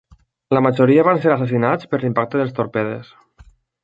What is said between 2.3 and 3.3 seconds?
dels torpedes.